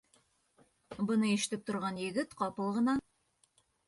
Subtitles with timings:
[1.09, 2.97] Быны ишетеп торған егет ҡапыл ғына: